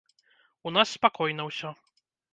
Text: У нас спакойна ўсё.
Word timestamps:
У 0.69 0.73
нас 0.77 0.93
спакойна 0.99 1.47
ўсё. 1.51 1.69